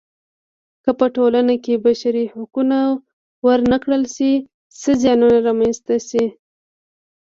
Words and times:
که 0.83 0.91
په 0.99 1.05
ټولنه 1.15 1.55
کې 1.63 1.81
بشري 1.85 2.25
حقونه 2.33 2.77
ورنه 3.45 3.77
کړل 3.83 4.03
شي 4.15 4.31
څه 4.79 4.91
زیانونه 5.01 5.37
رامنځته 5.47 5.95
شي. 6.07 6.25